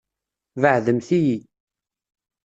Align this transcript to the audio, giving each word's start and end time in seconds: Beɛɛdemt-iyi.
Beɛɛdemt-iyi. 0.61 1.37